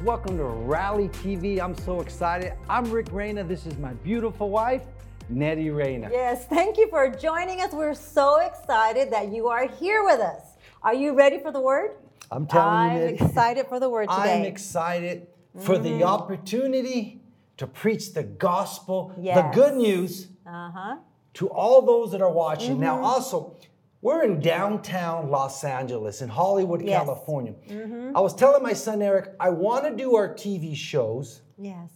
[0.00, 1.60] Folks, welcome to Rally TV.
[1.60, 2.52] I'm so excited.
[2.68, 3.44] I'm Rick Reyna.
[3.44, 4.82] This is my beautiful wife,
[5.28, 6.08] Nettie Reyna.
[6.10, 7.72] Yes, thank you for joining us.
[7.72, 10.42] We're so excited that you are here with us.
[10.82, 11.92] Are you ready for the word?
[12.30, 14.38] I'm telling I'm you, Nettie, excited for the word today.
[14.40, 15.26] I'm excited
[15.58, 17.20] for the opportunity
[17.58, 20.96] to preach the gospel, the good news Uh huh.
[21.34, 22.80] to all those that are watching.
[22.80, 23.56] Now, also,
[24.02, 26.98] we're in downtown Los Angeles, in Hollywood, Yes.
[27.02, 27.54] California.
[28.14, 31.90] I was telling my son Eric, I want to do our TV shows Yes.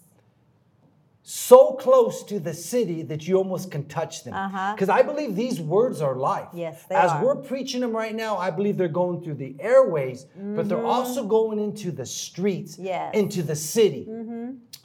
[1.23, 4.35] so close to the city that you almost can touch them.
[4.35, 4.75] Uh-huh.
[4.75, 6.49] Because I believe these words are life.
[6.53, 7.25] Yes, they As are.
[7.25, 11.25] we're preaching them right now, I believe they're going through the airways, but they're also
[11.25, 12.85] going into the streets, Mm-hmm.
[12.87, 13.09] Yes.
[13.15, 13.19] Mm-hmm.
[13.25, 14.07] into the city.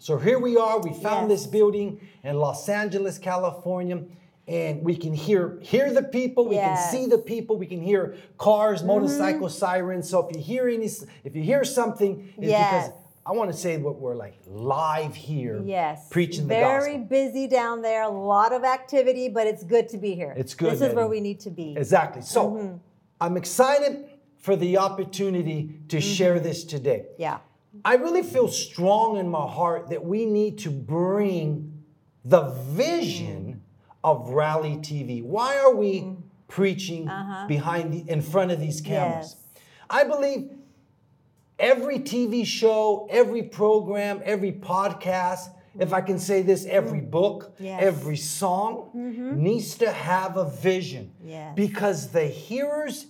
[0.01, 0.79] So here we are.
[0.79, 1.41] We found Yes.
[1.41, 3.99] this building in Los Angeles, California.
[4.49, 6.87] And we can hear hear the people, we can Yes.
[6.87, 6.95] Mm-hmm.
[7.03, 10.09] see the people, we can hear cars, motorcycle sirens.
[10.09, 10.89] So if you hear any,
[11.23, 12.87] if you hear something, it's Yes.
[12.87, 16.07] because I want to say what we're like live here, Yes.
[16.09, 17.05] preaching the Very gospel.
[17.17, 20.33] busy down there, a lot of activity, but it's good to be here.
[20.35, 21.75] It's good, This is where we need to be.
[21.77, 22.23] Exactly.
[22.23, 22.77] So Mm-hmm.
[23.21, 23.93] I'm excited
[24.37, 26.13] for the opportunity to Mm-hmm.
[26.15, 27.01] share this today.
[27.19, 27.37] Yeah.
[27.85, 31.47] I really feel strong in my heart that we need to bring
[32.25, 32.43] the
[32.83, 33.48] vision
[34.03, 35.23] of Rally TV.
[35.23, 36.21] Why are we mm.
[36.47, 37.47] preaching uh-huh.
[37.47, 39.35] behind the, in front of these cameras?
[39.35, 39.55] Uh-huh.
[39.55, 39.63] Yes.
[39.89, 40.51] I believe
[41.57, 47.11] every TV show, every program, every podcast, if I can say this, every mm.
[47.11, 47.81] book, Yes.
[47.83, 49.41] every song mm-hmm.
[49.41, 51.11] needs to have a vision.
[51.23, 51.53] Yes.
[51.55, 53.07] Because the hearers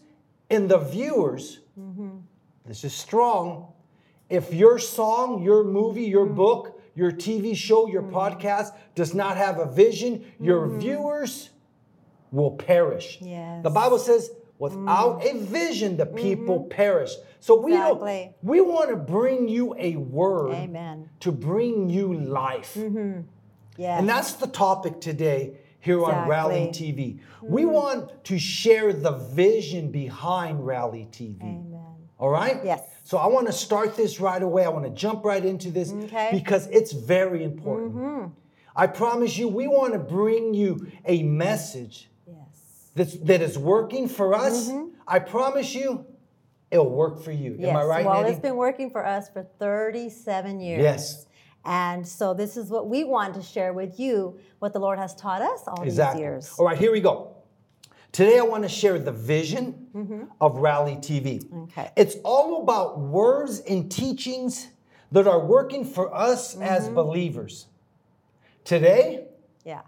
[0.50, 2.18] and the viewers, mm-hmm.
[2.66, 3.74] this is strong.
[4.30, 6.36] If your song, your movie, your mm.
[6.36, 8.12] book, your TV show, your mm.
[8.12, 10.82] podcast does not have a vision, your mm.
[10.82, 11.50] viewers
[12.32, 13.20] will perish.
[13.22, 13.64] Yes.
[13.64, 15.32] The Bible says, without mm.
[15.32, 16.70] a vision, the people mm-hmm.
[16.70, 17.14] perish.
[17.40, 21.10] So we don't, we want to bring you a word Amen.
[21.22, 22.74] to bring you life.
[22.76, 23.22] Mm-hmm.
[23.78, 24.00] Yes.
[24.00, 26.94] And that's the topic today here on Rally Exactly.
[26.94, 27.20] TV.
[27.42, 27.72] We mm-hmm.
[27.72, 31.42] want to share the vision behind Rally TV.
[31.42, 31.86] Amen.
[32.18, 32.60] All right?
[32.66, 32.82] Yes.
[33.10, 34.64] So I want to start this right away.
[34.66, 36.30] I want to jump right into this Okay.
[36.32, 37.96] because it's very important.
[37.96, 38.28] Mm-hmm.
[38.76, 42.92] I promise you, we want to bring you a message Yes.
[42.94, 44.70] that's, that is working for us.
[44.70, 44.90] Mm-hmm.
[45.08, 46.06] I promise you,
[46.70, 47.56] it'll work for you.
[47.58, 47.72] Yes.
[47.72, 48.34] Am I right, well, Nettie?
[48.34, 50.84] it's been working for us for 37 years.
[50.84, 51.26] Yes.
[51.66, 55.16] And so this is what we want to share with you, what the Lord has
[55.16, 56.20] taught us all Exactly.
[56.20, 56.54] these years.
[56.60, 57.38] All right, here we go.
[58.12, 61.44] Today, I want to share the vision of Rally TV.
[61.44, 61.64] Mm-hmm.
[61.64, 61.92] Okay.
[61.96, 64.68] It's all about words and teachings
[65.12, 66.64] that are working for us Mm-hmm.
[66.64, 67.68] as believers.
[68.64, 69.26] Today,
[69.64, 69.82] Yeah.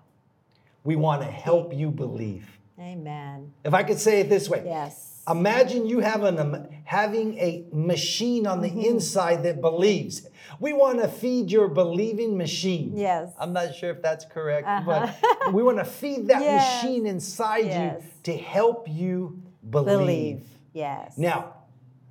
[0.84, 2.48] we want to help you believe.
[2.80, 3.52] Amen.
[3.64, 5.11] If I could say it this way, Yes.
[5.30, 8.80] Imagine you having a, having a machine on the Mm-hmm.
[8.82, 10.28] inside that believes.
[10.60, 12.94] We want to feed your believing machine.
[12.96, 13.30] Yes.
[13.30, 13.44] Uh-huh.
[13.44, 15.16] I'm not sure if that's correct, but
[15.54, 16.84] we want to feed that Yes.
[16.84, 18.02] machine inside Yes.
[18.02, 19.98] you to help you believe.
[20.00, 20.42] Believe.
[20.74, 21.18] Yes.
[21.18, 21.54] Now,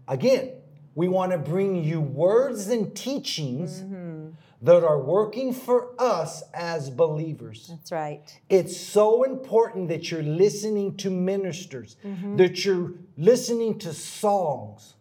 [0.06, 0.53] again,
[0.94, 4.00] we want to bring you words and teachings Mm-hmm.
[4.62, 7.69] That are working for us as believers.
[7.71, 8.21] That's right.
[8.48, 12.37] It's so important that you're listening to ministers, Mm-hmm.
[12.37, 14.94] that you're listening to songs.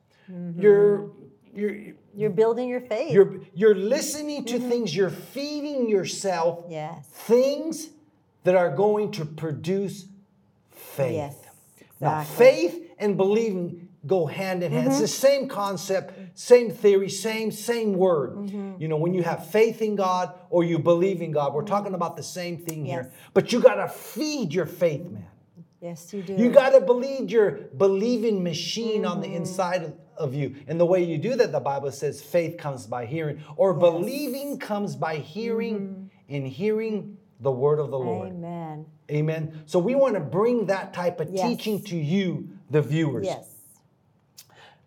[0.58, 1.12] You're
[1.54, 1.76] you're
[2.16, 3.12] You're building your faith.
[3.12, 4.70] you're you're listening to Mm-hmm.
[4.70, 7.06] things, you're feeding yourself yes.
[7.08, 7.90] things
[8.44, 10.06] that are going to produce
[10.72, 11.14] faith.
[11.14, 11.36] Yes.
[12.00, 12.26] Now, Exactly.
[12.26, 12.38] Mm-hmm.
[12.38, 14.88] faith and believing go hand in hand.
[14.88, 18.34] It's the same concept, same theory, same same word.
[18.34, 18.82] Mm-hmm.
[18.82, 21.94] You know, when you have faith in God or you believe in God, we're talking
[21.94, 23.12] about the same thing here.
[23.34, 25.28] But you got to feed your faith, man.
[25.82, 26.36] Yes, you do.
[26.36, 29.32] You got to believe your believing machine on Mm-hmm.
[29.32, 30.56] the inside of, of you.
[30.68, 34.60] And the way you do that, the Bible says faith comes by hearing, or believing
[34.60, 38.30] comes by hearing, and hearing the word of the Lord.
[38.30, 38.46] Mm-hmm.
[38.46, 38.86] Amen.
[39.12, 39.64] Amen.
[39.66, 41.46] So we want to bring that type of Yes.
[41.50, 43.26] teaching to you, the viewers.
[43.26, 43.56] Yes.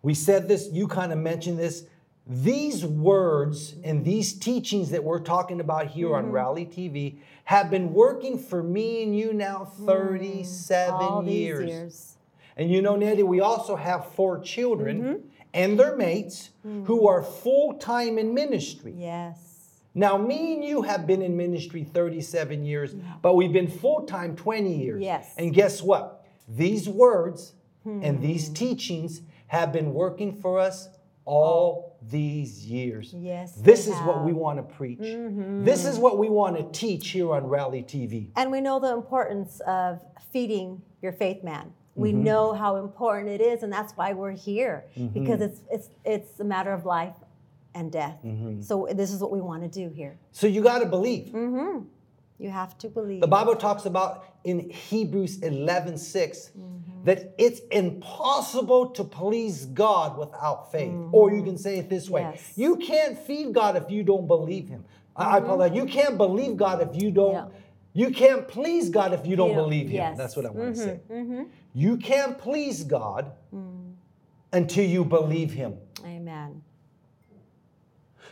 [0.03, 1.85] We said this, you kind of mentioned this.
[2.27, 6.31] These words and these teachings that we're talking about here on Mm-hmm.
[6.33, 11.01] Rally TV have been working for me and you now 37 Mm.
[11.01, 11.69] All these years.
[11.69, 12.15] years.
[12.55, 15.27] And you know, Nettie, we also have four children Mm-hmm.
[15.53, 16.85] and their mates Mm.
[16.85, 18.93] who are full time in ministry.
[18.97, 19.39] Yes.
[19.95, 24.35] Now, me and you have been in ministry 37 years, but we've been full time
[24.35, 25.01] 20 years.
[25.01, 25.33] Yes.
[25.37, 26.25] And guess what?
[26.47, 27.53] These words
[27.85, 29.21] and these teachings
[29.53, 30.89] have been working for us
[31.25, 33.13] all these years.
[33.15, 34.97] Yes, This is what we want to preach.
[35.63, 38.29] This is what we want to teach here on Rally TV.
[38.35, 40.01] And we know the importance of
[40.31, 41.71] feeding your faith man.
[41.95, 42.23] We Mm-hmm.
[42.23, 46.43] know how important it is, and that's why we're here because it's it's it's a
[46.43, 47.13] matter of life
[47.75, 48.17] and death.
[48.25, 48.61] Mm-hmm.
[48.63, 50.17] So this is what we want to do here.
[50.31, 51.31] So you got to believe.
[52.39, 53.21] You have to believe.
[53.21, 57.03] The Bible talks about in Hebrews 11 6 Mm-hmm.
[57.05, 60.93] that it's impossible to please God without faith.
[61.11, 62.31] Or you can say it this way Mm-hmm.
[62.33, 62.53] Yes.
[62.57, 64.83] you can't feed God if you don't believe Him.
[65.15, 65.75] I, I apologize.
[65.77, 67.35] You can't believe God if you don't.
[67.35, 67.53] Mm-hmm.
[67.53, 67.59] Yeah.
[67.95, 69.93] You can't please God if you don't believe Him.
[69.95, 70.09] yes.
[70.09, 70.17] Mm-hmm.
[70.17, 70.99] That's what I want to say.
[71.73, 73.93] You can't please God Mm.
[74.51, 75.75] until you believe Him.
[76.03, 76.61] Amen.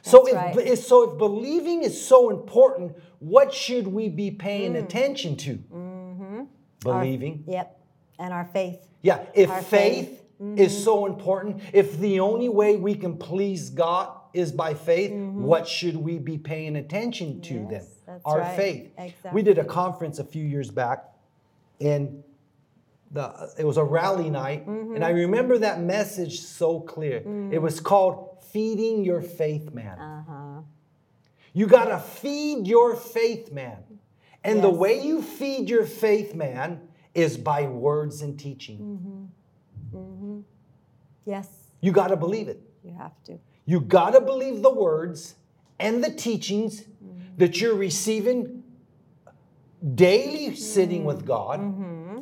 [0.03, 0.77] So if, right.
[0.77, 4.83] so if believing is so important, what should we be paying Mm.
[4.83, 5.57] attention to?
[5.73, 6.43] Mm-hmm.
[6.83, 7.43] Believing.
[7.47, 7.79] Yep.
[8.19, 8.79] And our faith.
[9.03, 10.23] Yeah, if Our faith, faith.
[10.41, 10.57] Mm-hmm.
[10.57, 15.67] is so important, if the only way we can please God is by faith, what
[15.67, 17.61] should we be paying attention to then?
[17.63, 17.71] Mm-hmm.
[17.73, 18.55] Yes, that's Our right.
[18.55, 18.91] faith.
[19.33, 21.05] We did a conference a few years back,
[21.79, 22.23] and
[23.11, 24.95] the it was a rally night, Mm-hmm.
[24.95, 27.17] and I remember that message so clear.
[27.51, 30.61] It was called "Feeding Your Faith Man." Uh huh.
[31.53, 33.83] You got to feed your faith man.
[34.43, 36.81] And the way you feed your faith man
[37.13, 39.31] is by words and teaching.
[39.93, 40.39] Mm-hmm.
[41.25, 41.47] Yes.
[41.81, 42.61] You got to believe it.
[42.83, 43.37] You have to.
[43.65, 45.35] You got to believe the words
[45.79, 46.85] and the teachings
[47.37, 48.63] that you're receiving
[49.95, 51.59] daily sitting with God.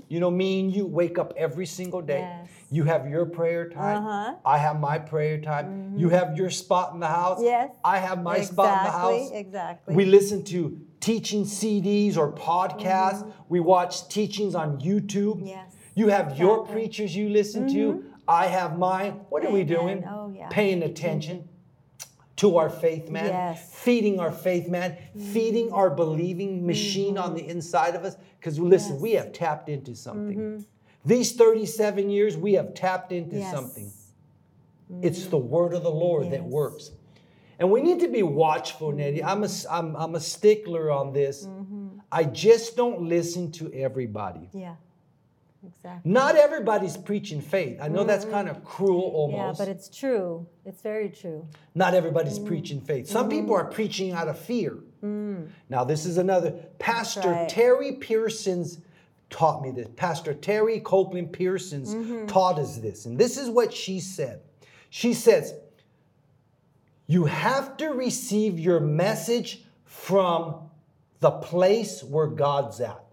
[0.10, 2.20] You know, me and you wake up every single day.
[2.22, 2.50] Yes.
[2.72, 3.98] You have your prayer time.
[3.98, 4.36] Uh-huh.
[4.44, 5.66] I have my prayer time.
[5.66, 6.00] Mm-hmm.
[6.00, 7.40] You have your spot in the house.
[7.42, 7.70] Yes.
[7.84, 9.30] I have my spot in the house.
[9.32, 9.96] exactly.
[9.96, 13.22] We listen to teaching CDs or podcasts.
[13.22, 13.30] Mm-hmm.
[13.50, 15.38] We watch teachings on YouTube.
[15.38, 15.48] Mm-hmm.
[15.48, 16.64] Yes, You have your exactly.
[16.64, 16.74] Mm-hmm.
[16.74, 18.04] preachers you listen to.
[18.28, 19.14] I have mine.
[19.30, 20.04] What are we doing?
[20.08, 20.50] Oh, yeah.
[20.50, 21.49] Paying attention
[22.40, 23.60] to our faith man, Yes.
[23.60, 23.74] Mm-hmm.
[23.84, 24.98] feeding our faith man,
[25.34, 28.16] feeding our believing machine on the inside of us.
[28.40, 29.26] Because listen, we Yes.
[29.26, 29.26] Mm-hmm.
[29.28, 30.66] have tapped into something.
[31.06, 33.54] These 37 years, we have tapped into Yes.
[33.54, 33.92] something.
[35.02, 36.92] It's the word of the Lord that works.
[37.60, 39.22] And we need to be watchful, Nettie.
[39.24, 41.46] I'm a, I'm, I'm a stickler on this.
[41.46, 42.00] Mm-hmm.
[42.12, 44.50] I just don't listen to everybody.
[44.54, 44.76] Yeah.
[45.68, 46.10] Exactly.
[46.10, 47.80] Not everybody's preaching faith.
[47.82, 49.36] I know that's kind of cruel Mm-hmm.
[49.36, 49.60] Yeah, almost.
[49.60, 50.48] but it's true.
[50.66, 51.46] It's very true.
[51.76, 52.46] Not everybody's Mm.
[52.48, 53.08] preaching faith.
[53.08, 54.78] Some people are preaching out of fear.
[55.02, 56.52] Now, this is another.
[56.80, 57.32] Pastor Mm.
[57.36, 57.50] right.
[57.50, 58.80] Terri Pearsons
[59.30, 59.88] taught me this.
[59.96, 62.26] Pastor Terri Copeland Pearsons Mm-hmm.
[62.28, 63.06] taught us this.
[63.06, 64.42] And this is what she said.
[64.90, 65.54] She says,
[67.06, 70.70] You have to receive your message from
[71.20, 73.04] the place where God's at.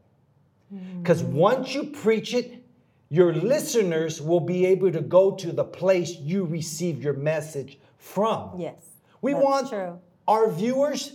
[1.02, 1.32] Because Mm.
[1.32, 2.62] once you preach it,
[3.08, 8.58] your listeners will be able to go to the place you received your message from.
[8.58, 8.82] Yes.
[9.22, 9.78] We want true.
[9.78, 10.28] Mm-hmm.
[10.28, 11.12] our viewers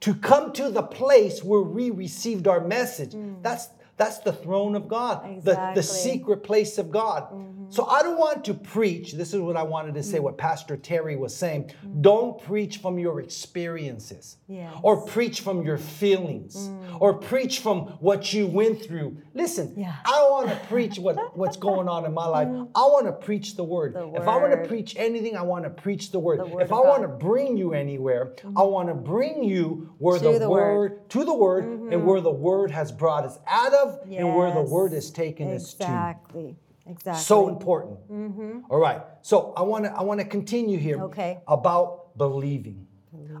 [0.00, 3.14] to come to the place where we received our message.
[3.42, 5.36] That's that's the throne of God, the, the Mm.
[5.36, 5.82] Exactly.
[5.82, 6.10] Mm-hmm.
[6.10, 7.22] secret place of God.
[7.70, 9.12] So I don't want to preach.
[9.12, 10.22] This is what I wanted to say, Mm.
[10.24, 11.70] what Pastor Terri was saying.
[12.00, 14.74] Don't preach from your experiences Yes.
[14.82, 19.16] or preach from your feelings or preach from what you went through.
[19.34, 19.78] Listen, Mm.
[19.82, 19.94] Yeah.
[20.04, 22.48] I don't want to preach what, what's going on in my life.
[22.74, 23.94] I want to preach the word.
[23.94, 26.40] The If I want to preach anything, I want to preach the word.
[26.40, 30.18] The word if I want to bring you anywhere, I want to bring you where
[30.18, 30.92] To the, the word, word.
[30.92, 31.08] Mm-hmm.
[31.20, 34.62] to the word, and where the word has brought us out of, and where the
[34.62, 35.84] word has taken us to.
[35.84, 36.56] Exactly.
[36.90, 37.22] Exactly.
[37.22, 37.98] So important.
[38.10, 38.60] Mm-hmm.
[38.68, 39.02] All right.
[39.22, 41.38] So I want to I want to continue here Okay.
[41.46, 42.86] about believing.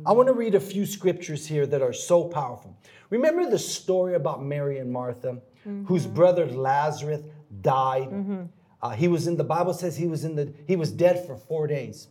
[0.04, 2.76] I want to read a few scriptures here that are so powerful.
[3.08, 5.32] Remember the story about Mary and Martha,
[5.66, 5.84] mm-hmm.
[5.84, 7.22] whose brother Lazarus
[7.60, 8.08] died.
[8.10, 8.42] Mm-hmm.
[8.82, 11.36] Uh, he was in the Bible says he was in the he was dead for
[11.36, 12.08] four days.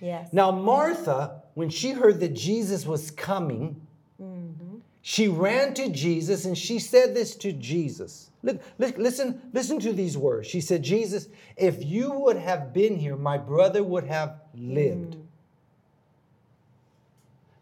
[0.00, 0.32] Yes.
[0.32, 3.80] Now Martha, when she heard that Jesus was coming,
[5.02, 8.30] she ran to Jesus and she said this to Jesus.
[8.42, 10.46] Look, listen, listen to these words.
[10.46, 15.16] She said, Jesus, if you would have been here, my brother would have lived.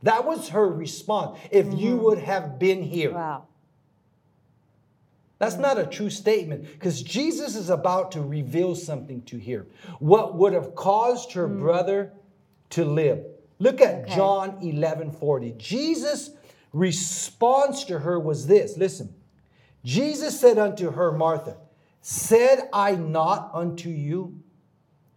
[0.02, 1.38] That was her response.
[1.50, 1.76] If mm-hmm.
[1.76, 3.12] you would have been here.
[3.12, 3.48] Wow.
[5.38, 9.66] That's not a true statement because Jesus is about to reveal something to her.
[10.00, 11.60] What would have caused her mm.
[11.60, 12.12] brother
[12.70, 13.24] to live?
[13.60, 14.16] Look at Okay.
[14.16, 15.54] John 11 40.
[15.56, 16.30] Jesus'
[16.72, 19.14] response to her was this listen,
[19.84, 21.56] Jesus said unto her, Martha,
[22.00, 24.40] Said I not unto you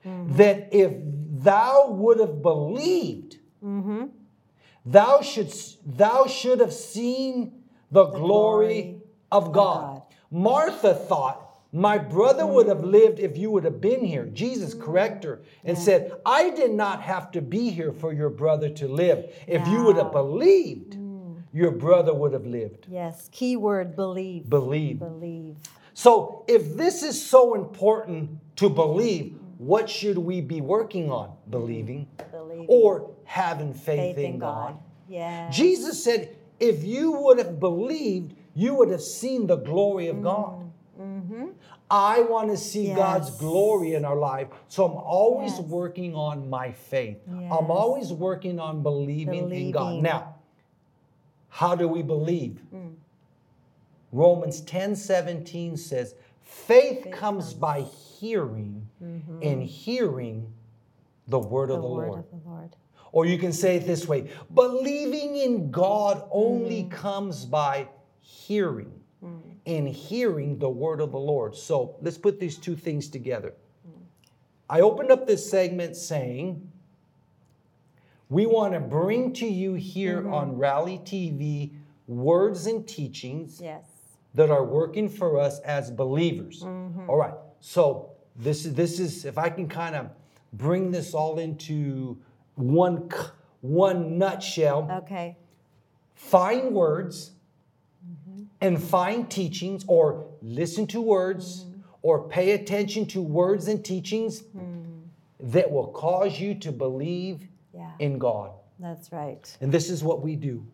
[0.05, 0.35] mm-hmm.
[0.35, 4.05] that if thou would have believed, mm-hmm.
[4.85, 9.53] thou shouldst thou should have seen the, glory, glory of God.
[9.53, 10.01] God.
[10.31, 12.91] Martha thought, my brother would have mm-hmm.
[12.91, 14.25] lived if you would have been here.
[14.25, 18.69] Jesus corrected her and said, I did not have to be here for your brother
[18.69, 19.33] to live.
[19.47, 20.97] If you would have believed,
[21.53, 22.87] your brother would have lived.
[22.89, 23.29] Yes.
[23.31, 24.49] Keyword believe.
[24.49, 24.99] Believe.
[24.99, 25.55] Believe.
[25.93, 31.33] So, if this is so important to believe, what should we be working on?
[31.49, 32.07] Believing.
[32.31, 32.65] Believe.
[32.69, 34.73] or having faith, Faith in in God.
[34.73, 34.79] God.
[35.07, 35.49] Yeah.
[35.49, 40.69] Jesus said, if you would have believed, you would have seen the glory of God.
[40.99, 41.47] Mm-hmm.
[41.89, 43.45] I want to see God's Mm-hmm.
[43.45, 44.47] Glory in our life.
[44.69, 45.61] So I'm always Yes.
[45.61, 47.17] working on my faith.
[47.27, 47.51] Yes.
[47.51, 50.01] I'm always working on believing, in God.
[50.01, 50.30] Now,
[51.53, 52.59] how do we believe?
[52.73, 52.93] Mm.
[54.11, 60.51] Romans 10 17 says, faith, comes by hearing, and hearing
[61.27, 61.73] the word Mm-hmm.
[61.73, 62.19] the of the word Lord.
[62.19, 62.75] of the Lord.
[63.13, 66.91] Or you can say it this way believing in God only Mm.
[66.91, 67.87] comes by
[68.21, 68.91] hearing,
[69.65, 71.55] and hearing the word of the Lord.
[71.55, 73.53] So let's put these two things together.
[74.69, 76.70] I opened up this segment saying,
[78.31, 80.33] we want to bring to you here Mm-hmm.
[80.33, 81.73] on Rally TV
[82.07, 83.83] words and teachings Yes.
[84.33, 86.63] that are working for us as believers.
[86.63, 87.09] Mm-hmm.
[87.09, 87.33] All right.
[87.59, 90.09] So this is this is if I can kind of
[90.53, 92.17] bring this all into
[92.55, 93.09] one
[93.61, 95.37] one nutshell, Okay.
[96.15, 97.31] find words
[98.61, 101.65] and find teachings or listen to words
[102.01, 104.43] or pay attention to words and teachings
[105.39, 107.91] that will cause you to believe Yeah.
[107.99, 108.51] in God.
[108.79, 109.57] That's right.
[109.61, 110.65] And this is what we do.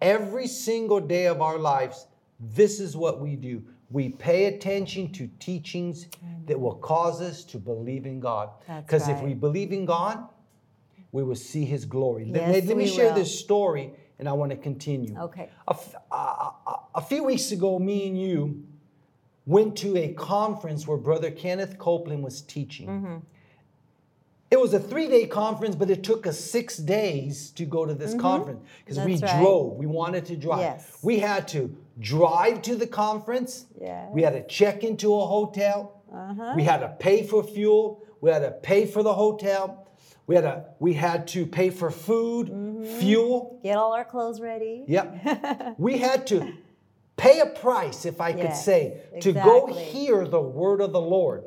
[0.00, 2.06] Every single day of our lives,
[2.38, 3.62] this is what we do.
[3.90, 6.08] We pay attention to teachings
[6.46, 8.50] that will cause us to believe in God.
[8.66, 10.28] Because if we believe in God,
[11.12, 12.24] we will see His glory.
[12.26, 13.14] Let- Yes, let, let me share will.
[13.14, 15.16] this story and I want to continue.
[15.18, 15.48] Okay.
[15.68, 18.64] A, f- a- a- a few weeks ago, me and you
[19.46, 22.88] went to a conference where Brother Kenneth Copeland was teaching.
[22.88, 23.16] Mm-hmm.
[24.54, 27.92] It was a three day conference, but it took us six days to go to
[27.92, 29.24] this conference because we Mm-hmm.
[29.24, 29.40] Right.
[29.42, 29.72] drove.
[29.76, 30.60] We wanted to drive.
[30.60, 30.98] Yes.
[31.02, 33.66] We had to drive to the conference.
[33.80, 34.10] Yes.
[34.12, 36.00] We had to check into a hotel.
[36.12, 36.52] Uh-huh.
[36.54, 38.04] We had to pay for fuel.
[38.20, 39.88] We had to pay for the hotel.
[40.28, 42.84] We had to, we had to pay for food, Mm-hmm.
[43.00, 43.58] fuel.
[43.64, 44.84] Get all our clothes ready.
[44.86, 45.74] Yep.
[45.78, 46.52] we had to
[47.16, 51.00] pay a price, if I could Yes, say, to go hear the word of the
[51.00, 51.42] Lord.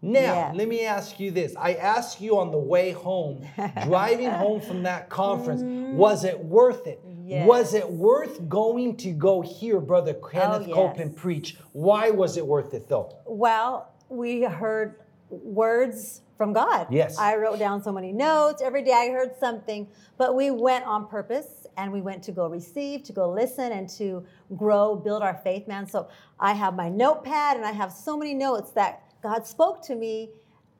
[0.00, 0.56] Now, Yes.
[0.56, 1.56] let me ask you this.
[1.56, 3.44] I asked you on the way home,
[3.84, 5.62] driving home from that conference,
[5.96, 7.04] was it worth it?
[7.04, 7.28] Mm-hmm.
[7.28, 7.48] Yes.
[7.48, 10.74] Was it worth going to go hear Brother Kenneth yes.
[10.74, 11.58] Copeland preach?
[11.72, 13.16] Why was it worth it though?
[13.26, 16.86] Well, we heard words from God.
[16.90, 17.18] Yes.
[17.18, 18.62] I wrote down so many notes.
[18.62, 22.46] Every day I heard something, but we went on purpose and we went to go
[22.46, 24.24] receive, to go listen, and to
[24.56, 25.86] grow, build our faith, man.
[25.86, 29.94] So I have my notepad and I have so many notes that God spoke to
[29.94, 30.30] me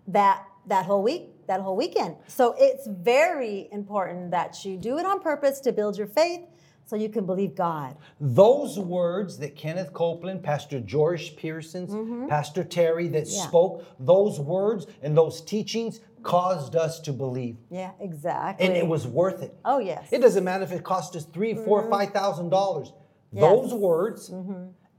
[0.07, 2.17] that that whole week, that whole weekend.
[2.27, 6.43] So it's very important that you do it on purpose to build your faith
[6.85, 7.97] so you can believe God.
[8.21, 11.91] Those words that Kenneth Copeland, Pastor George Pearsons,
[12.29, 13.37] Pastor Terri that Mm-hmm.
[13.37, 13.47] Yeah.
[13.49, 17.57] spoke, those words and those teachings caused us to believe.
[17.71, 18.67] Yeah, exactly.
[18.67, 19.55] And it was worth it.
[19.65, 20.09] Oh yes.
[20.13, 21.91] It doesn't matter if it cost us three, four, Mm-hmm.
[21.91, 22.93] five thousand dollars.
[23.33, 24.31] Those words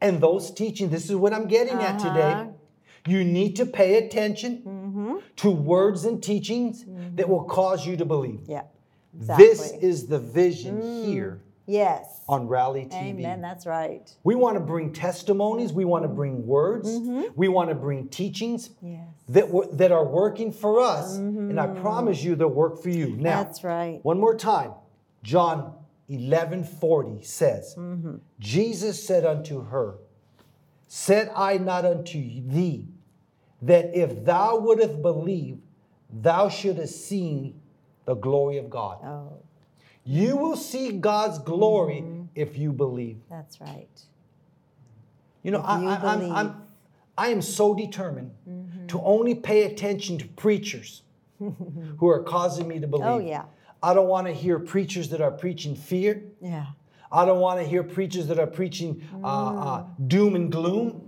[0.02, 2.50] and those teachings, this is what I'm getting at today.
[3.08, 5.18] You need to pay attention Mm-hmm.
[5.38, 7.16] to words and teachings mm-hmm.
[7.16, 8.42] that will cause you to believe.
[8.48, 8.64] Yeah.
[9.16, 9.46] Exactly.
[9.46, 12.22] This is the vision mm, here Yes.
[12.28, 13.20] on Rally TV.
[13.20, 13.42] Amen.
[13.42, 14.12] That's right.
[14.24, 15.72] We want to bring testimonies.
[15.72, 16.90] We want to bring words.
[16.90, 17.34] Mm-hmm.
[17.36, 19.08] We want to bring teachings Yes.
[19.30, 21.16] that, that are working for us.
[21.18, 21.82] And I mm-hmm.
[21.82, 23.16] promise you they'll work for you.
[23.16, 24.00] Now, That's right.
[24.04, 24.72] one more time.
[25.24, 25.74] John
[26.08, 27.76] 11 40 says,
[28.40, 29.96] Jesus said unto her,
[30.92, 32.88] Said I not unto thee
[33.62, 35.60] that if thou wouldst believe,
[36.12, 37.56] thou shouldst see
[38.06, 38.98] the glory of God.
[39.04, 39.34] Oh,
[40.04, 42.04] You will see God's glory
[42.34, 43.20] if you believe.
[43.30, 43.88] that's right.
[45.44, 46.20] You know, If I, you I, I'm.
[46.22, 46.32] Mm-hmm.
[46.36, 46.62] I'm,
[47.20, 48.32] I am so determined
[48.88, 51.04] to only pay attention to preachers
[51.38, 53.06] who are causing me to believe.
[53.06, 53.44] Oh, yeah.
[53.84, 56.24] I don't want to hear preachers that are preaching fear.
[56.42, 56.68] Yeah.
[57.12, 60.08] I don't want to hear preachers that are preaching uh, uh, Mm.
[60.08, 61.06] doom and gloom.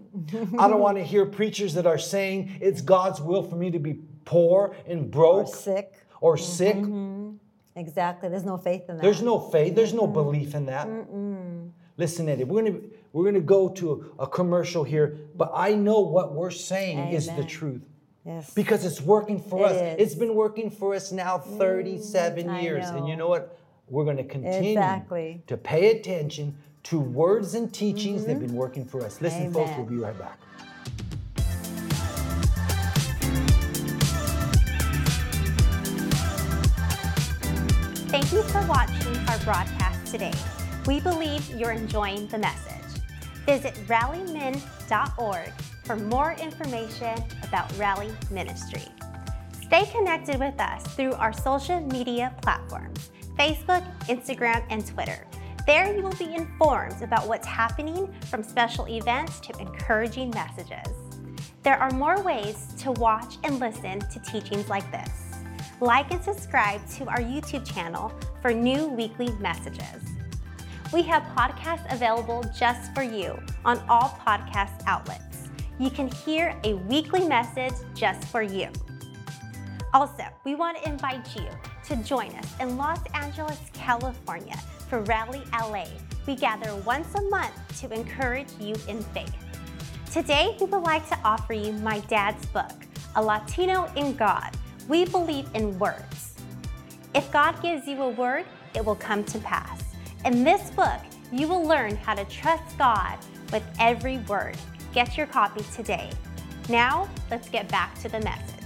[0.60, 3.80] I don't want to hear preachers that are saying it's God's will for me to
[3.80, 3.94] be
[4.26, 5.94] poor and broke Or sick.
[6.20, 6.78] or sick.
[7.76, 8.28] Exactly.
[8.30, 9.02] There's no faith in that.
[9.02, 9.76] There's no faith.
[9.76, 10.88] There's no belief in that.
[11.98, 12.80] Listen, Eddie, we're gonna
[13.14, 17.28] we're gonna go to a, a commercial here, but I know what we're saying is
[17.28, 17.84] the truth
[18.26, 18.54] yes.
[18.54, 19.76] because it's working for It us.
[19.82, 19.96] is.
[20.00, 23.58] It's been working for us now 37 I years, and you know what?
[23.92, 25.44] We're gonna continue Exactly.
[25.48, 28.58] to pay attention to words and teachings that have been mm-hmm.
[28.58, 29.20] working for us.
[29.20, 30.40] Listen, folks, we'll be right back.
[38.08, 40.34] Thank you for watching our broadcast today.
[40.86, 43.02] We believe you're enjoying the message.
[43.46, 45.52] Visit rallymen.org
[45.84, 48.86] for more information about Rally Ministry.
[49.62, 55.26] Stay connected with us through our social media platforms Facebook, Instagram, and Twitter.
[55.68, 60.88] There you will be informed about what's happening from special events to encouraging messages.
[61.64, 65.10] There are more ways to watch and listen to teachings like this.
[65.80, 68.12] Like and subscribe to our YouTube channel
[68.42, 70.02] for new weekly messages.
[70.92, 75.50] We have podcasts available just for you on all podcast outlets.
[75.80, 78.70] You can hear a weekly message just for you.
[79.94, 81.48] Also, we want to invite you
[81.86, 84.56] to join us in Los Angeles, California
[84.90, 85.86] for Rally LA.
[86.28, 89.36] We gather once a month to encourage you in faith.
[90.12, 92.74] Today, we would like to offer you my dad's book,
[93.16, 94.52] A Latino in God.
[94.88, 96.36] We believe in words.
[97.16, 98.46] If God gives you a word,
[98.76, 99.82] it will come to pass.
[100.26, 103.18] In this book, you will learn how to trust God
[103.52, 104.58] with every word.
[104.94, 106.10] Get your copy today.
[106.70, 108.61] Now, let's get back to the message.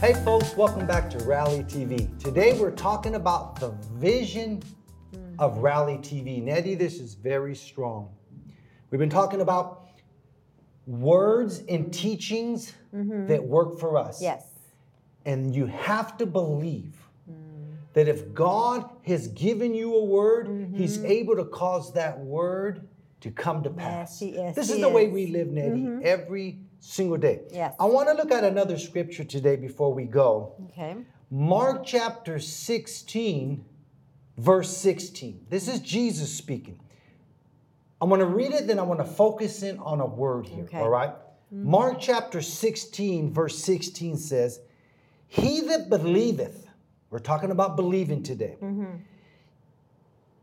[0.00, 2.18] Hey folks, welcome back to Rally TV.
[2.18, 4.62] Today we're talking about the vision
[5.38, 6.42] of Rally TV.
[6.42, 8.08] Nettie, this is very strong.
[8.88, 9.88] We've been talking about
[10.86, 13.26] words and teachings mm-hmm.
[13.26, 14.22] that work for us.
[14.22, 14.46] Yes.
[15.26, 16.96] And you have to believe
[17.92, 20.76] that if God has given you a word, mm-hmm.
[20.78, 22.88] He's able to cause that word
[23.20, 24.18] to come to pass.
[24.18, 26.00] He is, This is the way we live, Nettie, mm-hmm.
[26.04, 27.40] every single day.
[27.52, 27.74] Yes.
[27.78, 30.54] I want to look at another scripture today before we go.
[30.70, 30.96] Okay.
[31.30, 33.64] Mark chapter 16,
[34.38, 35.46] verse 16.
[35.48, 36.80] This is Jesus speaking.
[38.00, 40.64] I'm going to read it, then I want to focus in on a word here,
[40.64, 40.78] Okay.
[40.78, 41.10] all right?
[41.10, 41.70] Mm-hmm.
[41.70, 44.60] Mark chapter 16, verse 16 says,
[45.28, 46.66] He that believeth,
[47.10, 48.56] we're talking about believing today.
[48.62, 48.86] Mm-hmm.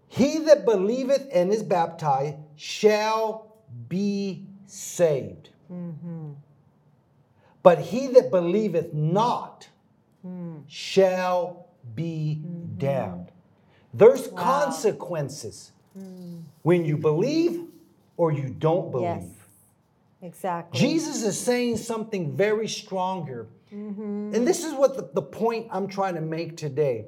[0.07, 3.57] He that believeth and is baptized shall
[3.89, 5.49] be saved.
[5.71, 6.16] Mm-hmm.
[7.63, 9.67] But he that believeth not
[10.21, 10.59] hmm.
[10.67, 12.77] shall be mm-hmm.
[12.77, 13.31] damned.
[13.93, 16.39] There's consequences hmm.
[16.61, 17.61] when you believe
[18.15, 19.23] or you don't believe.
[19.23, 19.37] Yes.
[20.21, 20.79] Exactly.
[20.79, 23.47] Jesus is saying something very stronger.
[23.73, 24.31] Mm-hmm.
[24.33, 27.05] And this is what the, the point I'm trying to make today.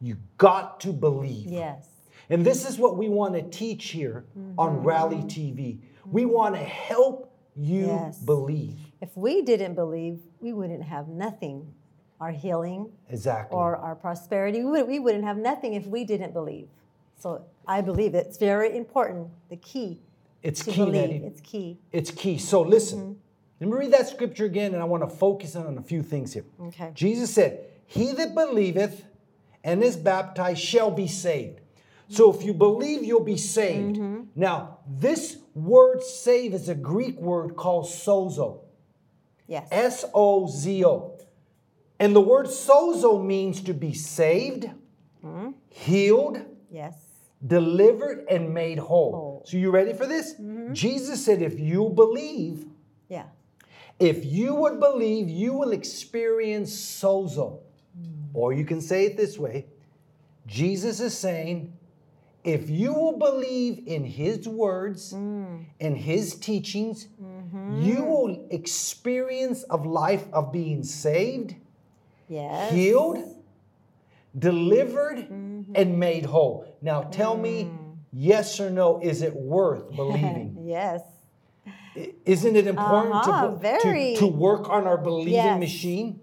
[0.00, 1.46] You got to believe.
[1.46, 1.86] Yes.
[2.28, 4.24] And this is what we want to teach here
[4.56, 5.26] on Rally mm-hmm.
[5.26, 5.78] TV.
[6.06, 8.18] We want to help you Yes.
[8.18, 8.78] believe.
[9.00, 11.74] If we didn't believe, we wouldn't have nothing.
[12.20, 13.56] Our healing Exactly.
[13.56, 16.68] or our prosperity, we, would, we wouldn't have nothing if we didn't believe.
[17.18, 19.28] So I believe it's very important.
[19.48, 20.00] The key
[20.42, 21.22] it's key, believe.
[21.22, 21.78] It's key.
[21.92, 22.38] It's key.
[22.38, 23.12] So listen, mm-hmm.
[23.60, 26.32] let me read that scripture again, and I want to focus on a few things
[26.32, 26.44] here.
[26.62, 26.90] Okay.
[26.94, 29.04] Jesus said, He that believeth
[29.62, 31.60] and is baptized shall be saved.
[32.08, 33.96] So if you believe, you'll be saved.
[33.96, 34.22] Mm-hmm.
[34.34, 38.62] Now, this word save is a Greek word called sozo.
[39.50, 39.68] Yes.
[39.72, 41.18] S O Z O.
[41.98, 44.70] And the word sozo means to be saved,
[45.22, 45.50] mm-hmm.
[45.68, 46.38] healed,
[46.70, 46.94] yes.
[47.44, 49.12] delivered, and made whole.
[49.12, 49.42] Whole.
[49.44, 50.34] So, you ready for this?
[50.34, 50.72] Mm-hmm.
[50.72, 52.64] Jesus said, if you believe,
[53.08, 53.26] Yeah.
[53.98, 57.58] if you would believe, you will experience sozo.
[58.00, 58.28] Mm.
[58.32, 59.66] Or you can say it this way
[60.46, 61.76] Jesus is saying,
[62.44, 65.64] if you will believe in his words mm.
[65.80, 67.29] and his teachings, mm.
[67.72, 71.54] You will experience of life of being saved,
[72.28, 72.72] Yes.
[72.72, 73.18] healed,
[74.38, 75.18] delivered,
[75.74, 76.64] and made whole.
[76.82, 77.70] Now tell me,
[78.12, 80.56] yes or no, is it worth believing?
[80.64, 81.02] Yes.
[82.24, 85.58] Isn't it important Uh-huh, to, to, to work on our believing Yes.
[85.60, 86.20] machine?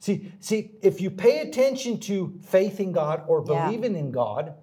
[0.00, 3.54] See, see, if you pay attention to faith in God or Yeah.
[3.54, 3.66] Mm-hmm.
[3.66, 4.54] believing in God,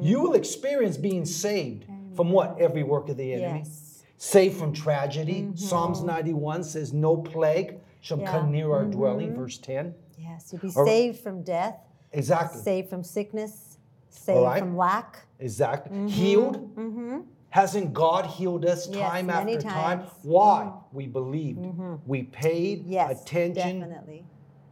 [0.00, 2.58] you will experience being saved from what?
[2.60, 3.58] Every work of the enemy.
[3.66, 3.95] Yes.
[4.16, 4.22] Mm-hmm.
[4.22, 5.48] Saved from tragedy.
[5.54, 8.30] Psalms 91 says, No plague shall Yeah.
[8.30, 8.90] come near our Mm-hmm.
[8.92, 9.94] dwelling, verse 10.
[10.18, 10.50] Yes.
[10.52, 11.76] You'll be Or- saved from death,
[12.12, 12.60] Exactly.
[12.62, 14.58] saved from sickness, saved right.
[14.60, 15.26] from lack.
[15.38, 16.08] Exactly.
[16.08, 17.26] Healed.
[17.50, 18.98] Hasn't God healed us Mm-hmm.
[18.98, 19.72] Yes, time after time?
[19.98, 20.10] times.
[20.10, 20.28] Mm-hmm.
[20.28, 20.72] Why?
[20.92, 21.58] We believed.
[22.06, 23.22] We paid Yes.
[23.22, 24.24] attention Definitely.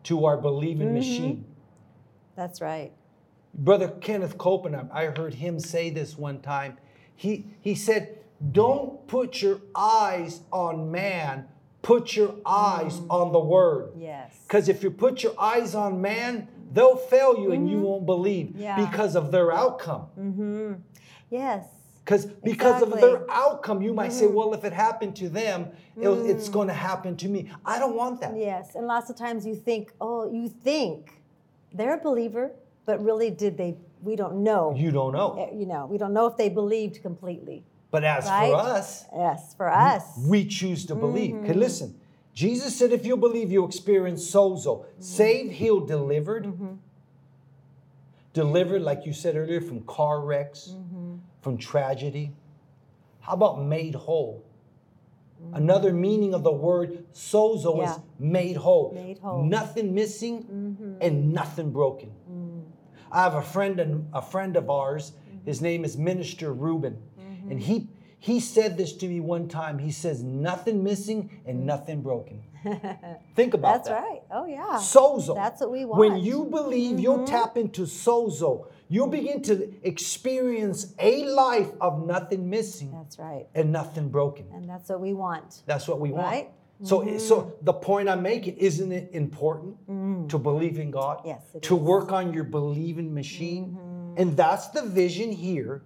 [0.04, 0.94] to our believing Mm-hmm.
[0.96, 1.44] machine.
[2.36, 2.92] That's right.
[3.54, 6.76] Brother Kenneth Copeland, I heard him say this one time.
[7.14, 8.18] He, he said,
[8.52, 11.46] Don't put your eyes on man,
[11.82, 13.92] put your eyes on the word.
[13.96, 14.36] Yes.
[14.46, 18.48] Because if you put your eyes on man, they'll fail you and you won't believe
[18.48, 18.60] Mm-hmm.
[18.60, 18.90] Yeah.
[18.90, 20.82] because of their outcome.
[21.30, 21.66] Yes.
[22.04, 26.06] Because because of their outcome, you might say, well, if it happened to them, it
[26.06, 27.50] it's going to happen to me.
[27.64, 28.36] I don't want that.
[28.36, 28.74] Yes.
[28.74, 31.22] And lots of times you think, oh, you think
[31.72, 32.52] they're a believer,
[32.84, 33.76] but really did they?
[34.02, 34.74] We don't know.
[34.76, 35.34] You don't know.
[35.50, 37.64] Eh, You know, we don't know if they believed completely.
[37.94, 38.50] But as Right?
[38.50, 40.02] for us, Yes, for us.
[40.26, 41.36] we choose to believe.
[41.36, 41.44] Mm-hmm.
[41.44, 41.94] Okay, listen.
[42.32, 44.80] Jesus said, if you believe, you experience sozo.
[44.80, 45.00] Mm-hmm.
[45.00, 46.52] Saved, healed, delivered.
[48.32, 51.18] Delivered, like you said earlier, from car wrecks, Mm-hmm.
[51.40, 52.32] from tragedy.
[53.20, 54.44] How about made whole?
[55.52, 58.24] Another meaning of the word sozo is Mm-hmm.
[58.24, 58.30] Yeah.
[58.32, 58.92] made whole.
[58.92, 59.38] Made whole.
[59.38, 59.50] Mm-hmm.
[59.50, 62.10] Nothing missing and nothing broken.
[62.28, 62.62] Mm.
[63.12, 65.12] I have a friend and a friend of ours.
[65.44, 66.96] His name is Minister Reuben,
[67.44, 67.50] Mm-hmm.
[67.52, 69.78] and he he said this to me one time.
[69.78, 72.42] He says, "Nothing missing and nothing broken."
[73.36, 73.84] Think about Mm.
[73.84, 74.02] That's that.
[74.02, 74.22] right.
[74.30, 74.78] Oh yeah.
[74.78, 75.34] Sozo.
[75.34, 76.12] That's what we When want.
[76.14, 76.26] Mm-hmm.
[76.26, 78.68] you believe, you'll tap into sozo.
[78.88, 83.46] You'll begin to experience a life of nothing missing That's right.
[83.54, 84.46] and nothing broken.
[84.54, 85.62] And that's what we want.
[85.66, 86.26] That's what we want.
[86.26, 86.50] Right?
[86.82, 91.18] So, so the point I'm making, isn't it important to believe in God?
[91.18, 91.28] Mm-hmm.
[91.28, 91.66] Yes, to is.
[91.70, 91.84] Mm-hmm.
[91.86, 94.14] work on your believing machine.
[94.16, 95.82] And that's the vision here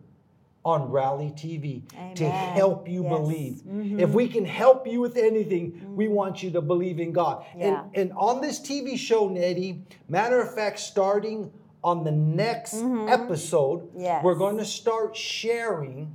[0.68, 1.82] on Rally TV
[2.16, 3.12] to help you Yes.
[3.12, 3.22] Mm-hmm.
[3.24, 4.00] believe.
[4.00, 7.44] If we can help you with anything, we want you to believe in God.
[7.56, 7.84] Yeah.
[7.94, 11.50] And, and on this TV show, Nettie, matter of fact, starting
[11.82, 14.00] on the next episode, Mm-hmm.
[14.00, 14.22] Yes.
[14.24, 16.12] we're going to start sharing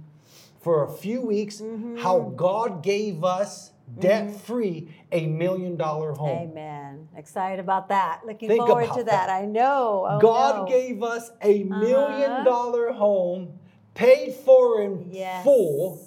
[0.61, 1.97] for a few weeks Mm-hmm.
[1.97, 6.49] how God gave us debt free a million dollar home.
[6.51, 7.07] Amen.
[7.17, 8.21] Excited about that.
[8.25, 9.27] Looking Think forward to that.
[9.27, 9.29] that.
[9.29, 10.05] I know.
[10.09, 10.65] Oh, God no.
[10.67, 12.43] gave us a million Uh-huh.
[12.43, 13.59] dollar home
[13.93, 15.43] paid for in Yes.
[15.43, 15.99] full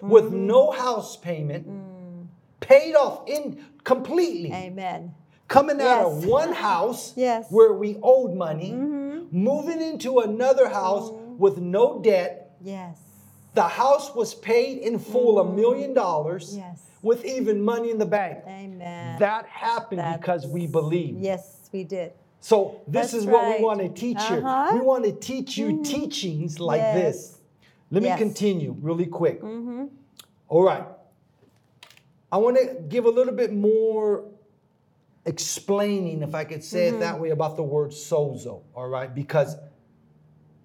[0.00, 0.46] with mm-hmm.
[0.46, 2.26] no house payment, mm.
[2.60, 4.52] paid off in completely.
[4.52, 5.14] Amen.
[5.48, 7.46] Coming out of one house Yes.
[7.50, 9.26] where we owed money, mm-hmm.
[9.30, 11.36] moving into another house mm.
[11.38, 12.56] with no debt.
[12.60, 12.98] Yes.
[13.54, 15.54] The house was paid in full a mm.
[15.54, 16.58] million dollars
[17.02, 18.38] with even money in the bank.
[18.46, 19.18] Amen.
[19.18, 21.20] That happened That's- because we believed.
[21.20, 22.12] yes, we did.
[22.44, 23.58] So this That's is what right.
[23.58, 24.36] we want to teach you.
[24.36, 24.72] Uh-huh.
[24.74, 25.82] We want to teach you mm.
[25.82, 26.94] teachings like Yes.
[27.02, 27.40] this.
[27.90, 28.18] Let me Yes.
[28.18, 29.40] continue really quick.
[29.40, 29.86] Mm-hmm.
[30.50, 30.84] All right.
[32.30, 34.26] I want to give a little bit more
[35.24, 37.00] explaining, if I could say it mm-hmm.
[37.00, 38.60] that way, about the word sozo.
[38.74, 39.56] All right, because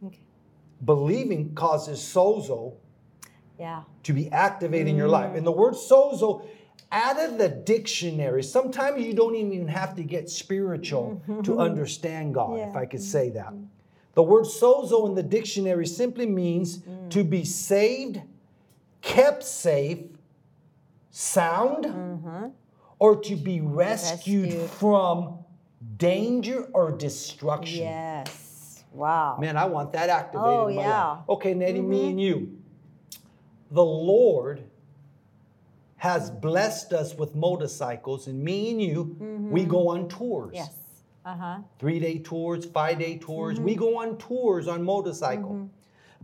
[0.05, 0.19] Okay.
[0.83, 2.73] believing causes sozo
[3.57, 3.83] Yeah.
[4.03, 5.31] to be activated in your life.
[5.31, 5.37] Mm.
[5.37, 6.43] And the word sozo,
[6.91, 11.41] out of the dictionary, sometimes you don't even have to get spiritual mm-hmm.
[11.43, 13.53] to understand God, if I could say that.
[14.15, 17.09] The word sozo in the dictionary simply means mm.
[17.11, 18.19] to be saved,
[19.01, 19.99] kept safe,
[21.11, 22.47] sound, mm-hmm.
[22.97, 24.69] or to be rescued, Rescued.
[24.71, 25.39] from
[25.97, 27.83] danger or destruction.
[27.83, 28.83] Yes.
[28.91, 29.37] Wow.
[29.39, 30.89] Man, I want that activated Oh, in my yeah.
[30.89, 31.17] Mm-hmm.
[31.19, 31.29] life.
[31.29, 32.09] Okay, Nettie, me mm-hmm.
[32.09, 32.57] and you.
[33.71, 34.63] The Lord
[35.99, 39.15] has blessed us with motorcycles, and me and you,
[39.51, 40.47] we go on tours.
[40.47, 40.55] Mm-hmm.
[40.55, 40.75] Yes.
[41.25, 41.57] Uh huh.
[41.77, 43.59] Three day tours, five day tours.
[43.59, 43.79] We Mm-hmm.
[43.79, 45.69] go on tours on motorcycle.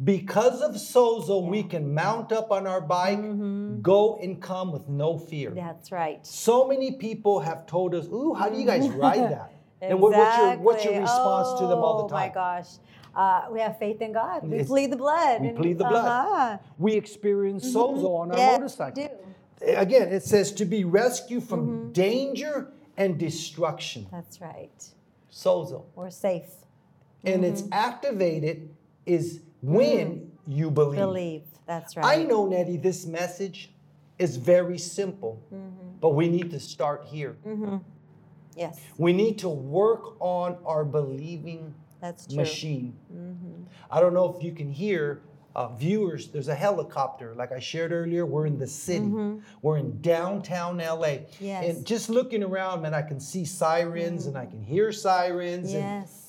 [0.04, 3.82] Because of Sozo, we can mount up on our bike, Mm-hmm.
[3.82, 5.52] go and come with no fear.
[5.52, 6.26] That's right.
[6.26, 9.52] So many people have told us, "Ooh, how do you guys ride that?" exactly.
[9.82, 12.32] And what- what's your what's your response to them all the time?
[12.34, 12.70] Oh my gosh.
[13.16, 14.44] Uh, we have faith in God.
[14.44, 15.42] We It's- plead the blood.
[15.42, 16.06] we and- plead the blood.
[16.08, 16.58] Uh-huh.
[16.78, 19.04] We experience sozo on our Yes, we motorcycle.
[19.04, 19.10] do.
[19.62, 21.92] Again, it says to be rescued from Mm-hmm.
[21.92, 24.08] danger and destruction.
[24.12, 24.90] That's right.
[25.32, 25.86] Sozo.
[25.96, 26.50] We're safe.
[27.24, 27.74] And it's Mm-hmm.
[27.74, 28.70] activated
[29.06, 31.00] is when you believe.
[31.00, 31.44] Believe.
[31.66, 32.20] That's right.
[32.20, 33.72] I know, Nettie, this message
[34.20, 35.98] is very simple, Mm-hmm.
[36.00, 37.36] but we need to start here.
[38.56, 38.80] Yes.
[38.98, 42.38] We need to work on our believing That's true.
[42.38, 42.96] machine.
[43.14, 43.64] Mm-hmm.
[43.92, 45.22] I don't know if you can hear
[45.56, 46.28] uh, viewers.
[46.30, 48.26] There's a helicopter, like I shared earlier.
[48.26, 49.06] We're in the city.
[49.62, 51.08] We're in downtown LA.
[51.08, 51.46] Mm-hmm.
[51.46, 51.66] Yes.
[51.78, 55.74] And just looking around, man, I can see sirens and I can hear sirens.
[55.74, 56.22] And Yes.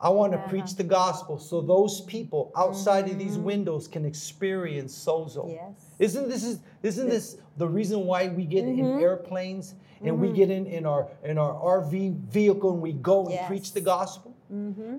[0.00, 0.48] I want to Yeah.
[0.48, 5.44] preach the gospel so those people outside of these windows can experience sozo.
[5.44, 5.50] Mm-hmm.
[5.50, 5.74] Yes.
[6.00, 9.00] Isn't this is isn't this the reason why we get in Mm-hmm.
[9.00, 9.74] airplanes
[10.04, 13.46] and we get in in our in our RV vehicle and we go and Yes.
[13.46, 14.34] preach the gospel?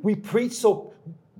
[0.01, 0.93] We preach so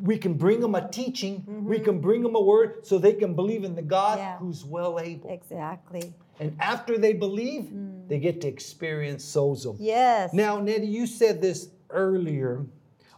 [0.04, 1.86] we can bring them a teaching, we mm-hmm.
[1.86, 4.38] can bring them a word so they can believe in the God Yeah.
[4.38, 5.32] who's well able.
[5.32, 6.14] Exactly.
[6.42, 8.08] And after they believe, mm.
[8.10, 9.78] they get to experience sozo.
[9.80, 10.34] Yes.
[10.34, 12.66] Now, Nettie, you said this earlier.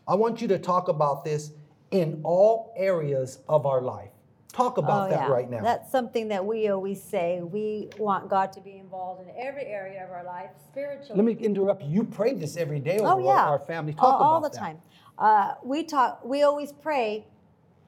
[0.08, 1.54] I want you to talk about this
[1.90, 4.12] in all areas of our life.
[4.54, 5.34] Talk about Oh, that yeah.
[5.34, 5.64] right now.
[5.64, 7.42] That's something that we always say.
[7.42, 11.16] We want God to be involved in every area of our life spiritually.
[11.16, 11.90] Let me interrupt you.
[11.90, 13.94] You pray this every day over Oh yeah, our family.
[13.94, 14.58] Talk all, about all the that.
[14.58, 14.78] time.
[15.18, 16.24] Uh, we talk.
[16.24, 17.26] We always pray.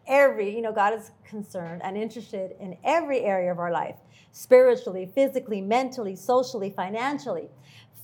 [0.07, 3.97] Every you know, God is concerned and interested in every area of our life,
[4.31, 7.49] spiritually, physically, mentally, socially, financially,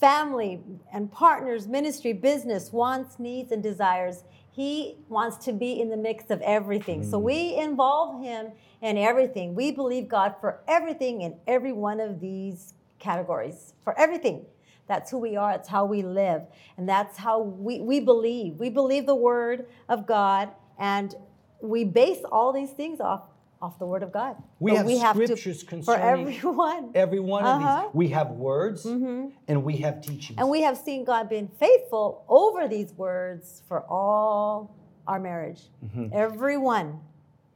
[0.01, 0.59] family
[0.91, 4.25] and partners, ministry, business, wants, needs, and desires.
[4.51, 7.03] He wants to be in the mix of everything.
[7.03, 7.23] So Mm.
[7.23, 9.55] we involve Him in everything.
[9.55, 14.45] We believe God for everything in every one of these categories, for everything.
[14.87, 15.51] That's who we are.
[15.53, 16.43] It's how we live.
[16.77, 18.55] And that's how we, we believe.
[18.55, 21.15] We believe the word of God and
[21.61, 23.21] we base all these things off
[23.61, 24.35] off the word of God.
[24.59, 26.91] We have scriptures for concerning everyone.
[26.95, 27.81] Every one of Uh-huh.
[27.83, 27.93] these.
[27.93, 30.37] We have words and we have teachings.
[30.37, 34.75] And we have seen God being faithful over these words for all
[35.07, 35.61] our marriage.
[35.85, 36.07] Mm-hmm.
[36.11, 36.99] Everyone.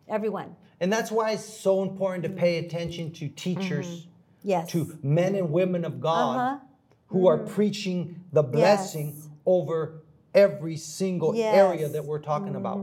[0.07, 0.55] Everyone.
[0.79, 4.07] And that's why it's so important to pay attention to teachers,
[4.43, 4.69] Yes.
[4.69, 6.65] to men and women of God Uh-huh.
[7.07, 9.29] Who are preaching the blessing Yes.
[9.45, 12.79] over every single area that we're talking about.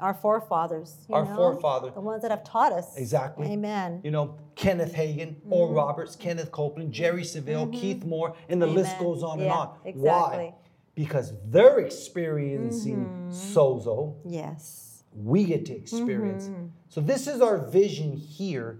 [0.00, 0.96] Our forefathers.
[1.08, 1.36] you Our know?
[1.36, 1.90] forefather.
[1.90, 2.96] The ones that have taught us.
[2.96, 3.46] Exactly.
[3.52, 4.00] Amen.
[4.02, 5.52] You know, Kenneth Hagin, Mm-hmm.
[5.52, 9.76] Oral Roberts, Kenneth Copeland, Jerry Savelle, Keith Moore, and the list goes on and on.
[9.84, 10.00] exactly.
[10.00, 10.02] Mm-hmm.
[10.02, 10.54] Why?
[10.94, 14.16] Because they're experiencing sozo.
[14.24, 15.04] Yes.
[15.14, 16.46] We get to experience.
[16.46, 16.66] Mm-hmm.
[16.88, 18.78] So this is our vision here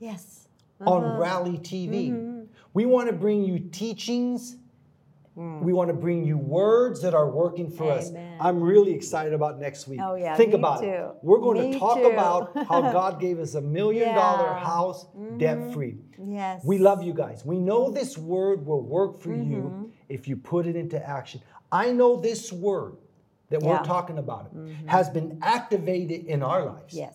[0.00, 0.48] Yes.
[0.80, 2.33] on Rally TV.
[2.74, 2.78] Mm-hmm.
[2.78, 4.56] We want to bring you teachings.
[5.36, 8.12] We want to bring you words that are working for us.
[8.12, 8.36] Mm.
[8.40, 9.98] I'm really excited about next week.
[10.00, 10.86] Oh, yeah, Think me about too.
[10.86, 11.10] it.
[11.22, 12.06] We're going Me to talk too.
[12.06, 14.54] about how God gave us a million dollar Yeah.
[14.54, 14.64] Mm-hmm.
[14.64, 15.06] house
[15.38, 15.96] debt free.
[16.24, 16.62] Yes.
[16.64, 17.44] We love you guys.
[17.44, 19.50] We know this word will work for Mm-hmm.
[19.52, 21.40] you if you put it into action.
[21.72, 22.98] I know this word
[23.50, 23.66] that Yeah.
[23.66, 23.78] Mm-hmm.
[23.78, 24.54] we're talking about
[24.86, 26.94] has been activated in our lives.
[26.94, 27.14] Yes.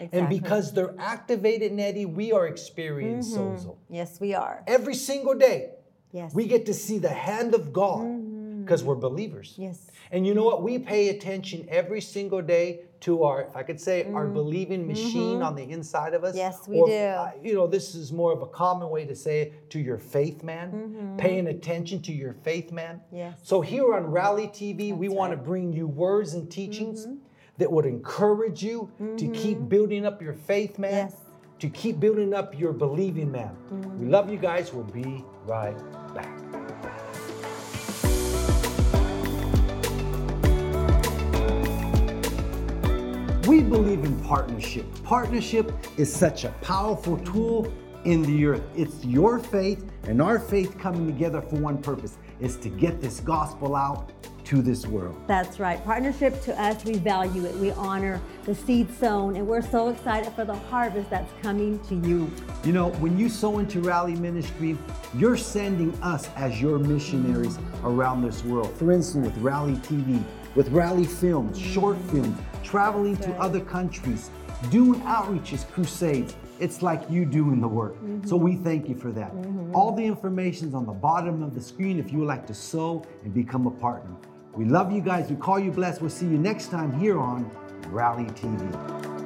[0.00, 0.18] Exactly.
[0.18, 3.68] And because they're activated, Nettie, we are experiencing Mm-hmm.
[3.68, 3.76] sozo.
[3.88, 4.62] Yes, we are.
[4.66, 5.70] Every single day,
[6.12, 6.34] Yes.
[6.34, 8.62] we get to see the hand of God Mm-hmm.
[8.62, 9.54] because we're believers.
[9.58, 9.86] yes.
[10.12, 10.64] And you know what?
[10.64, 15.40] We pay attention every single day to our, if I could say, our believing machine
[15.40, 16.30] on the inside of us.
[16.30, 16.38] Mm-hmm.
[16.38, 16.92] Yes, we Or, do.
[16.94, 19.98] uh, you know, this is more of a common way to say it to your
[19.98, 21.16] faith man, Mm-hmm.
[21.16, 23.00] paying attention to your faith man.
[23.12, 23.38] Yes.
[23.42, 25.42] So here on Rally TV, we That's want to right.
[25.44, 25.44] Mm-hmm.
[25.50, 27.06] bring you words and teachings
[27.60, 29.68] that would encourage you to keep mm-hmm.
[29.68, 31.16] building up your faith man, Yes.
[31.58, 33.54] to keep building up your believing man.
[33.70, 34.10] We mm-hmm.
[34.10, 34.72] love you guys.
[34.72, 35.76] We'll be right
[36.14, 36.40] back.
[43.46, 44.86] We believe in partnership.
[45.04, 47.70] Partnership is such a powerful tool
[48.04, 48.62] in the earth.
[48.74, 53.20] It's your faith and our faith coming together for one purpose is to get this
[53.20, 54.12] gospel out
[54.50, 55.14] to this world.
[55.28, 55.82] That's right.
[55.84, 57.54] Partnership to us, we value it.
[57.54, 61.94] We honor the seed sown, and we're so excited for the harvest that's coming to
[61.94, 62.28] you.
[62.64, 64.76] You know, when you sow into Rally Ministry,
[65.14, 68.76] you're sending us as your missionaries around this world.
[68.76, 70.20] For instance, with Rally TV,
[70.56, 74.30] with Rally Films, short films, traveling to other countries,
[74.68, 76.34] doing outreaches, crusades.
[76.58, 77.94] It's like you doing the work.
[77.94, 78.26] Mm-hmm.
[78.26, 79.32] So we thank you for that.
[79.32, 79.74] Mm-hmm.
[79.74, 82.54] All the information is on the bottom of the screen if you would like to
[82.54, 84.14] sow and become a partner.
[84.54, 85.30] We love you guys.
[85.30, 86.00] We call you blessed.
[86.00, 87.50] We'll see you next time here on
[87.88, 89.19] Rally TV.